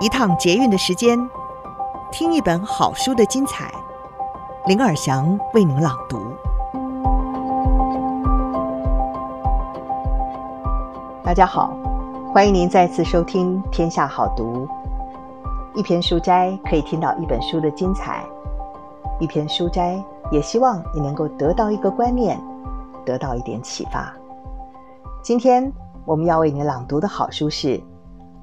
[0.00, 1.18] 一趟捷运的时间，
[2.12, 3.68] 听一本好书的精彩。
[4.66, 6.20] 林尔祥为您朗读。
[11.24, 11.76] 大家好，
[12.32, 14.66] 欢迎您再次收听《天下好读》。
[15.74, 18.24] 一篇书斋可以听到一本书的精彩，
[19.18, 22.40] 一篇书斋也希望你能够得到一个观念，
[23.04, 24.14] 得到一点启发。
[25.24, 25.72] 今天
[26.04, 27.82] 我们要为你朗读的好书是。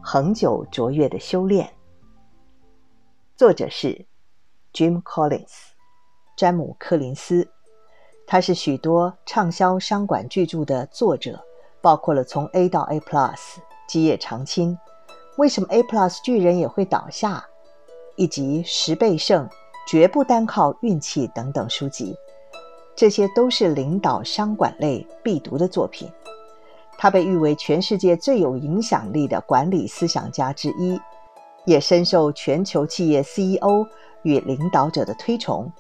[0.08, 1.68] 恒久卓越的修炼，
[3.36, 4.06] 作者是
[4.72, 5.50] Jim Collins，
[6.38, 7.50] 詹姆·柯林斯。
[8.28, 11.44] 他是许多畅销商管巨著的作者，
[11.82, 13.56] 包括了从 A 到 A Plus、
[13.88, 14.78] 基业长青、
[15.40, 17.44] 为什么 A Plus 巨人也会倒下，
[18.16, 19.50] 以及十倍胜、
[19.88, 22.16] 绝不单靠运气等等书籍。
[22.96, 26.08] 这些都是领导商管类必读的作品。
[26.98, 31.00] 他被誉为全世界最有影响力的管理思想家之一，
[31.66, 33.86] 也深受全球企业 CEO
[34.24, 35.72] 与领导者的推崇。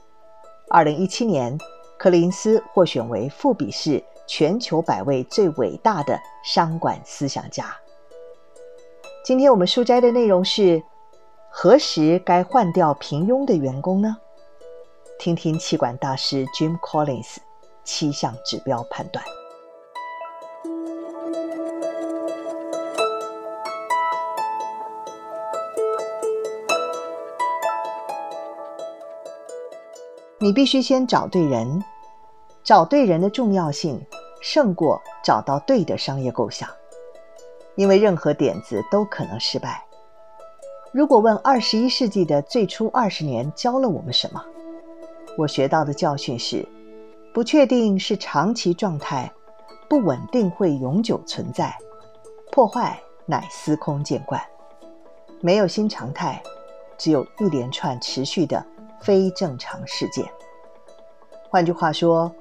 [0.69, 1.57] 二零一七年，
[1.97, 7.75] 柯林斯获选为富比士全球百位最伟大的商管思想家。
[9.23, 10.83] 今天我们书斋的内容是：
[11.49, 14.17] 何时该换掉平庸的员工呢？
[15.17, 17.37] 听听企管大师 Jim Collins
[17.83, 19.23] 七项指标判断。
[30.45, 31.83] 你必须先找对人，
[32.63, 33.99] 找对人的重要性
[34.43, 36.69] 胜过找到对的商业构想，
[37.73, 39.83] 因为任何点子都可能失败。
[40.91, 44.45] 如果问二十一世纪的最初二十年教了我们什么，
[45.35, 46.63] 我学到的教训是：
[47.33, 49.33] 不确定是长期状态，
[49.89, 51.75] 不稳定会永久存在，
[52.51, 54.39] 破坏乃司空见惯。
[55.41, 56.39] 没有新常态，
[56.99, 58.63] 只有一连串持续的。
[59.01, 60.25] 非正常事件。
[61.49, 62.31] 换句话说，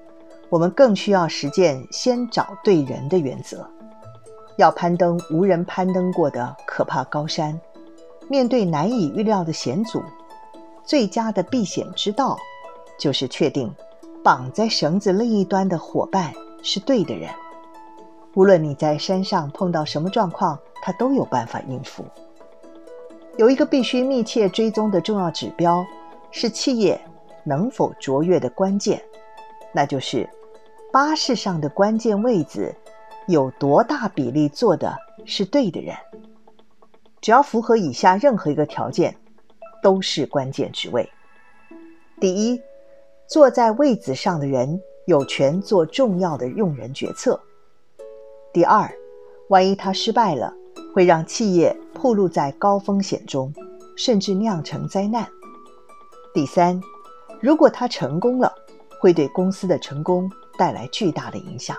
[0.49, 3.69] 我们更需要实践“先找对人”的原则。
[4.57, 7.61] 要攀登无人攀登过的可怕高山，
[8.29, 10.03] 面对难以预料的险阻，
[10.85, 12.39] 最佳的避险之道，
[12.97, 13.75] 就是确定
[14.23, 16.33] 绑在绳子另一端的伙伴
[16.63, 17.29] 是对的人。
[18.35, 22.05] 无论你在山上碰到什么状况，他都有办法应付。
[23.37, 25.85] 有一个必须密切追踪的重要指标。
[26.37, 27.01] 是企业
[27.45, 29.01] 能否卓越的关键，
[29.73, 30.29] 那就是
[30.93, 32.75] 巴士上的关键位子
[33.29, 35.95] 有多大比例坐的是对的人。
[37.21, 39.17] 只要符合以下任何一个条件，
[39.81, 41.09] 都是关键职位。
[42.19, 42.61] 第一，
[43.29, 47.41] 坐在位子上的人有权做重要的用人决策。
[48.53, 48.93] 第二，
[49.51, 50.53] 万一他失败了，
[50.93, 53.55] 会让企业暴露在高风险中，
[53.97, 55.25] 甚至酿成灾难。
[56.35, 56.81] 第三，
[57.41, 58.53] 如果他成功了，
[59.01, 60.29] 会对公司的成功
[60.59, 61.77] 带来巨大的影响。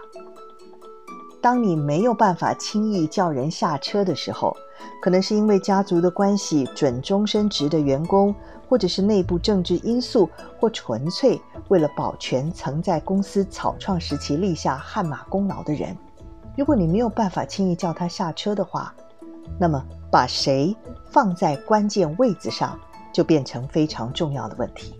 [1.41, 4.55] 当你没有办法轻易叫人下车的时候，
[5.01, 8.33] 可能是因为家族的关系、准终身职的员工，
[8.69, 11.37] 或者是内部政治因素，或纯粹
[11.67, 15.95] 为了保全曾在公司草创时期立下汗马功劳的人。
[16.57, 18.95] 如果你没有办法轻易叫他下车的话，
[19.59, 20.73] 那么把谁
[21.11, 22.79] 放在关键位子上，
[23.15, 24.93] 就变成非常重要的问题。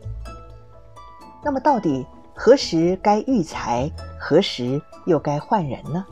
[1.43, 6.05] 那么，到底何时该育才，何时又该换人呢？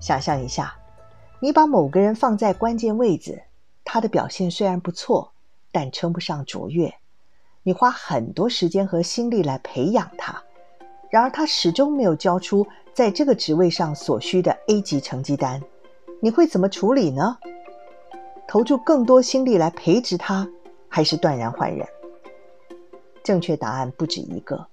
[0.00, 0.74] 想象一下，
[1.38, 3.40] 你把某个人放在关键位置，
[3.84, 5.30] 他的表现虽然不错，
[5.70, 6.92] 但称不上卓越。
[7.62, 10.42] 你花很多时间和心力来培养他，
[11.08, 15.62] 然而他始终没有交出在这个职位上所需的 A 级成绩单，
[16.20, 17.38] 你会怎么处理呢？
[18.48, 20.48] 投注更多心力来培植他？
[20.94, 21.84] 还是断然换人？
[23.24, 24.64] 正确答案不止一个。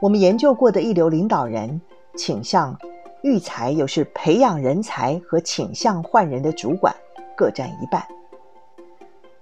[0.00, 1.80] 我们研究过的一流领导人
[2.16, 2.78] 倾向
[3.22, 6.94] 育才，又是培养人才和倾向换人的主管
[7.36, 8.06] 各占一半。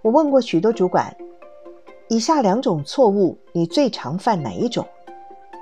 [0.00, 1.14] 我问过许多主管，
[2.08, 4.88] 以下两种错误你最常犯哪一种？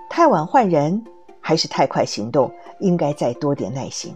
[0.09, 1.05] 太晚换人，
[1.41, 2.53] 还是太快行动？
[2.79, 4.15] 应该再多点耐心。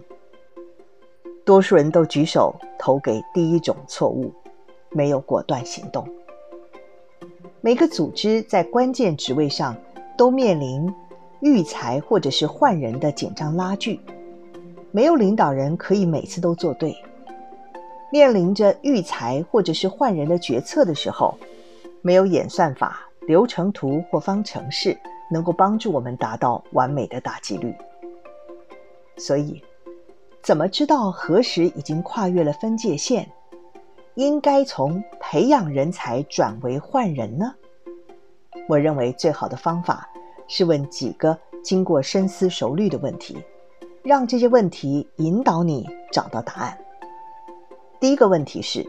[1.44, 4.32] 多数人都举手投给第一种错误。
[4.94, 6.08] 没有果断行动。
[7.60, 9.76] 每个组织在关键职位上
[10.16, 10.94] 都面临
[11.40, 14.00] 育才或者是换人的紧张拉锯，
[14.92, 16.96] 没有领导人可以每次都做对。
[18.10, 21.34] 面临着育才或者是换人的决策的时候，
[22.00, 24.96] 没有演算法、流程图或方程式
[25.30, 27.74] 能够帮助我们达到完美的打击率。
[29.16, 29.60] 所以，
[30.42, 33.28] 怎么知道何时已经跨越了分界线？
[34.16, 37.52] 应该从培养人才转为换人呢？
[38.68, 40.08] 我认为最好的方法
[40.46, 43.36] 是问几个经过深思熟虑的问题，
[44.04, 46.78] 让这些问题引导你找到答案。
[47.98, 48.86] 第一个问题是：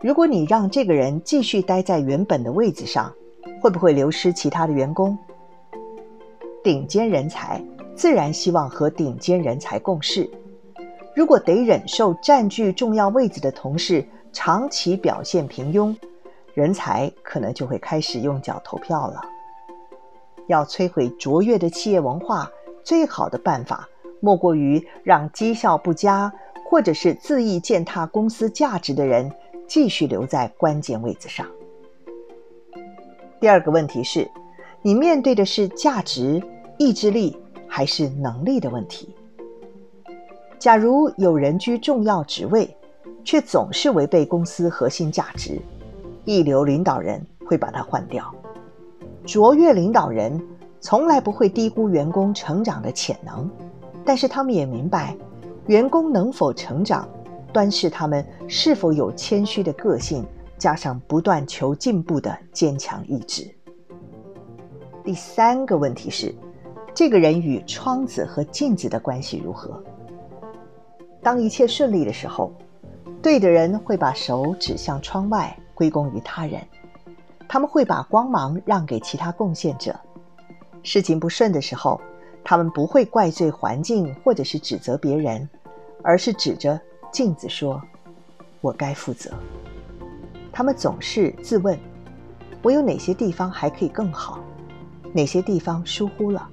[0.00, 3.12] 如果你让这个人继续待在原本的位置上，
[3.60, 5.18] 会不会流失其他的员工？
[6.62, 7.60] 顶尖人才
[7.96, 10.30] 自然希望和顶尖人才共事。
[11.16, 15.94] 如果得忍受占据重要位置的同事长期表现平庸，
[16.54, 19.20] 人才可能就会开始用脚投票了。
[20.46, 22.50] 要摧毁卓越的企业文化，
[22.82, 23.88] 最好的办法
[24.20, 26.32] 莫过于让绩效不佳
[26.64, 29.30] 或者是恣意践踏公司价值的人
[29.66, 31.46] 继续留在关键位置上。
[33.40, 34.30] 第二个问题是，
[34.82, 36.42] 你面对的是价值、
[36.78, 37.36] 意志力
[37.66, 39.14] 还是能力的问题？
[40.58, 42.74] 假如有人居重要职位，
[43.28, 45.60] 却总是违背公司核心价值，
[46.24, 48.34] 一流领导人会把他换掉。
[49.26, 50.42] 卓越领导人
[50.80, 53.46] 从来不会低估员工成长的潜能，
[54.02, 55.14] 但是他们也明白，
[55.66, 57.06] 员工能否成长，
[57.52, 60.24] 端视他们是否有谦虚的个性，
[60.56, 63.46] 加上不断求进步的坚强意志。
[65.04, 66.34] 第三个问题是，
[66.94, 69.84] 这个人与窗子和镜子的关系如何？
[71.22, 72.50] 当一切顺利的时候，
[73.20, 76.60] 对的人会把手指向窗外，归功于他人。
[77.48, 79.98] 他们会把光芒让给其他贡献者。
[80.82, 82.00] 事情不顺的时候，
[82.44, 85.48] 他们不会怪罪环境或者是指责别人，
[86.02, 86.80] 而是指着
[87.10, 87.82] 镜子说
[88.60, 89.30] ：“我该负责。”
[90.52, 91.78] 他们总是自问
[92.62, 94.38] ：“我有哪些地方还可以更好？
[95.12, 96.48] 哪些地方疏忽了？”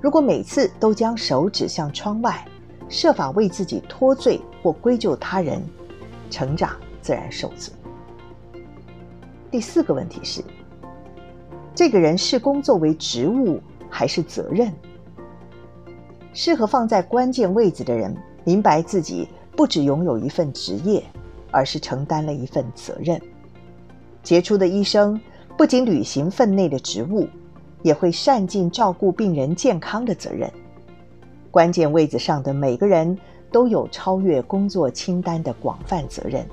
[0.00, 2.42] 如果每次都将手指向窗外，
[2.88, 5.62] 设法为自己脱罪或归咎他人，
[6.28, 7.72] 成长自然受阻。
[9.50, 10.44] 第四个问题是：
[11.74, 14.70] 这个人视工作为职务还是责任？
[16.34, 19.26] 适合放在关键位置的人，明白自己
[19.56, 21.02] 不只拥有一份职业，
[21.50, 23.18] 而是承担了一份责任。
[24.22, 25.18] 杰出的医生
[25.56, 27.26] 不仅履行分内的职务，
[27.82, 30.52] 也会善尽照顾病人健康的责任。
[31.50, 33.16] 关键位置上的每个人
[33.50, 36.46] 都有超越工作清单的广泛责任。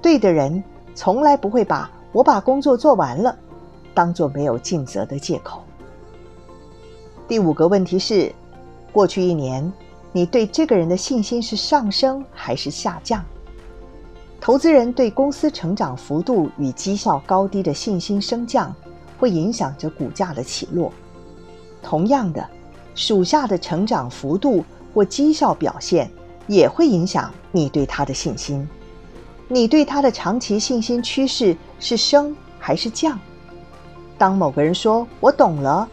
[0.00, 0.62] 对的人
[0.94, 3.36] 从来不会把我把工作做完了
[3.92, 5.62] 当做没有尽责的借口。
[7.26, 8.32] 第五个问题是：
[8.92, 9.72] 过去一年，
[10.12, 13.24] 你对这个人的信心是上升还是下降？
[14.40, 18.74] 投资人对公司成长幅度与绩效高低的信心升降，
[19.18, 20.92] 会影响着股价的起落。
[21.82, 22.46] 同样的。
[22.96, 26.08] 属下的成长幅度或绩效表现
[26.46, 28.66] 也会影响你对他的信心。
[29.48, 33.18] 你对他的长期信心趋势是升还是降？
[34.16, 35.86] 当某个人说“我懂了”，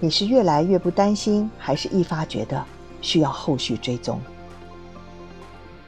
[0.00, 2.64] 你是越来越不担心，还是一发觉得
[3.02, 4.20] 需要后续追踪？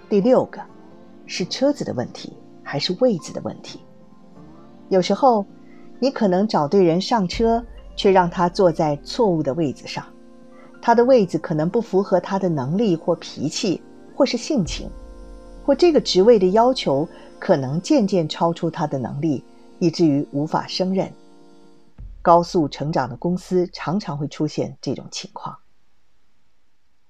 [0.09, 0.61] 第六个
[1.27, 2.33] 是车子的问题
[2.65, 3.81] 还是位子的问题？
[4.89, 5.47] 有时候
[6.01, 7.65] 你可能找对人上车，
[7.95, 10.05] 却让他坐在错误的位子上。
[10.83, 13.83] 他的位置可能不符合他的能力或脾气，
[14.17, 14.89] 或是性情，
[15.65, 17.07] 或这个职位的要求
[17.39, 19.45] 可能渐渐超出他的能力，
[19.79, 21.11] 以至于无法胜任。
[22.23, 25.57] 高速成长的公司常常会出现这种情况。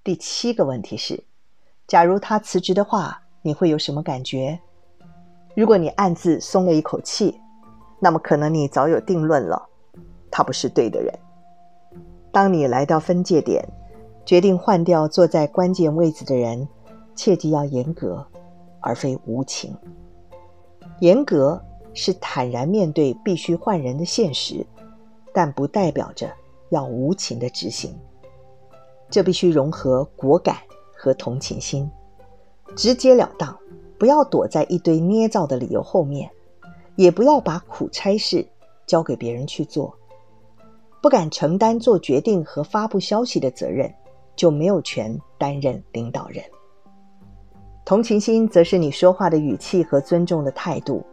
[0.05, 1.25] 第七个问题是：
[1.87, 4.61] 假如他辞职的话，你会有什么感觉？
[5.57, 7.41] 如果你暗自松了一口气，
[7.99, 9.69] 那么可能你早有定论了，
[10.31, 11.13] 他不是对的人。
[12.33, 13.67] 当你来到分界点，
[14.25, 16.69] 决定换掉坐在关键位置的人，
[17.15, 18.25] 切记要严格，
[18.81, 19.77] 而非无情。
[21.01, 21.61] 严格
[21.93, 24.65] 是坦然面对必须换人的现实，
[25.35, 26.31] 但不代表着
[26.69, 27.99] 要无情的执行。
[29.09, 30.57] 这必须融合果敢
[30.97, 31.91] 和同情心，
[32.77, 33.59] 直截了当，
[33.99, 36.31] 不要躲在一堆捏造的理由后面，
[36.95, 38.47] 也不要把苦差事
[38.87, 39.97] 交给别人去做。
[41.03, 43.93] 不敢承担做决定和发布消息的责任，
[44.37, 46.45] 就没有权担任领导人。
[47.85, 51.05] 同情心则是你说话的语气和尊重的态度。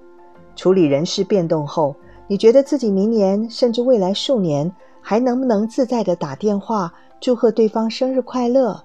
[0.56, 1.96] 处理人事变动后，
[2.28, 8.84] 你觉得自己明年甚至未来数年还能不能自在地打电话祝贺对方生日快乐？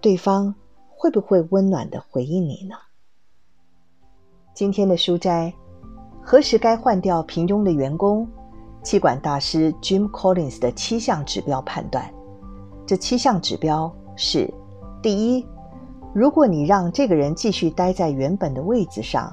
[0.00, 0.54] 对方
[0.88, 2.76] 会不会温暖地回应你呢？
[4.54, 5.52] 今天的书斋：
[6.22, 8.26] 何时该换掉平庸的员工？
[8.88, 12.10] 气管大师 Jim Collins 的七项指标判断，
[12.86, 14.50] 这七项指标是：
[15.02, 15.46] 第一，
[16.14, 19.30] 如果你让这个人继续待在原本的位置上，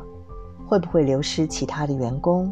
[0.67, 2.51] 会不会流失其他的员工？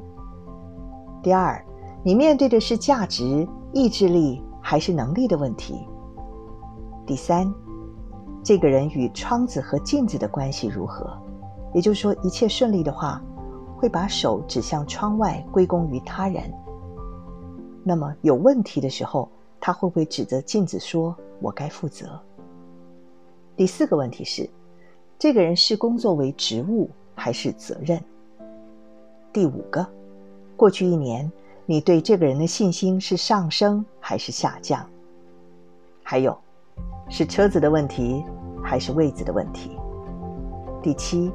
[1.22, 1.62] 第二，
[2.05, 5.86] 你面对的是价值、意志力还是能力的问题？
[7.05, 7.53] 第三，
[8.41, 11.12] 这个人与窗子和镜子的关系如何？
[11.74, 13.22] 也就是说，一切顺利的话，
[13.75, 16.41] 会把手指向窗外，归功于他人。
[17.84, 22.20] 那么有问题的时候，他会不会指责镜子说：“我该负责？”
[23.56, 24.50] 第四个问题是，
[25.20, 28.02] 这个人视工作为职务还是责任？
[29.32, 29.86] 第五个，
[30.56, 31.30] 过去一年
[31.66, 34.86] 你对这个人的信心是上升还是下降？
[36.02, 36.38] 还有，
[37.10, 38.24] 是车子的问题
[38.63, 39.78] 还是位子的问题？
[40.82, 41.32] 第七，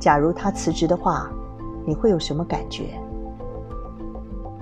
[0.00, 1.30] 假如他辞职的话，
[1.86, 2.98] 你会有什么感觉？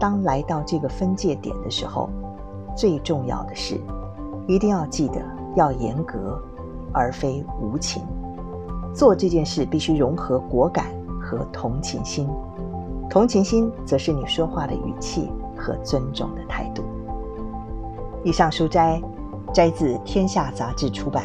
[0.04, 2.10] 当来到这个分界点的时候，
[2.76, 3.80] 最重要的是，
[4.46, 5.14] 一定要记得
[5.56, 6.38] 要严格，
[6.92, 8.02] 而非无情。
[8.94, 12.28] 做这件事必须融合果敢和同情心，
[13.08, 16.82] 同情心则是你说话的语气和尊重的态度。
[18.22, 19.00] 以上书摘
[19.54, 21.24] 摘自《天下杂志》出版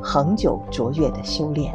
[0.02, 1.72] 《恒久卓越的修炼》。